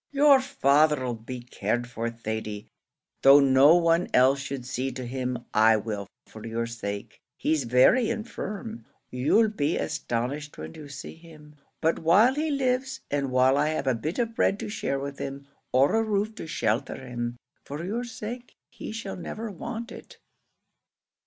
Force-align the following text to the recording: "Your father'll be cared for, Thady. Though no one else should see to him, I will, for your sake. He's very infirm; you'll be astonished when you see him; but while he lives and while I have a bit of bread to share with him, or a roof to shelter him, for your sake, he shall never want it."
"Your 0.11 0.41
father'll 0.41 1.13
be 1.13 1.41
cared 1.41 1.87
for, 1.87 2.09
Thady. 2.09 2.67
Though 3.21 3.39
no 3.39 3.75
one 3.75 4.07
else 4.15 4.39
should 4.39 4.65
see 4.65 4.91
to 4.93 5.05
him, 5.05 5.45
I 5.53 5.77
will, 5.77 6.07
for 6.25 6.43
your 6.43 6.65
sake. 6.65 7.21
He's 7.37 7.65
very 7.65 8.09
infirm; 8.09 8.87
you'll 9.11 9.49
be 9.49 9.77
astonished 9.77 10.57
when 10.57 10.73
you 10.73 10.89
see 10.89 11.13
him; 11.13 11.55
but 11.81 11.99
while 11.99 12.33
he 12.33 12.49
lives 12.49 13.01
and 13.11 13.29
while 13.29 13.57
I 13.57 13.67
have 13.67 13.85
a 13.85 13.93
bit 13.93 14.17
of 14.17 14.33
bread 14.33 14.59
to 14.61 14.69
share 14.69 14.99
with 14.99 15.19
him, 15.19 15.45
or 15.71 15.93
a 15.95 16.01
roof 16.01 16.33
to 16.33 16.47
shelter 16.47 16.95
him, 16.95 17.37
for 17.63 17.85
your 17.85 18.03
sake, 18.03 18.55
he 18.71 18.91
shall 18.91 19.15
never 19.15 19.51
want 19.51 19.91
it." 19.91 20.17